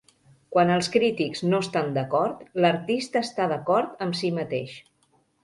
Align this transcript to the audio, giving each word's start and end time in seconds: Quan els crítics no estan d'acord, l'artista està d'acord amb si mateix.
Quan 0.53 0.69
els 0.75 0.87
crítics 0.95 1.43
no 1.51 1.59
estan 1.65 1.91
d'acord, 1.97 2.41
l'artista 2.65 3.23
està 3.27 3.47
d'acord 3.53 4.03
amb 4.09 4.19
si 4.23 4.35
mateix. 4.41 4.77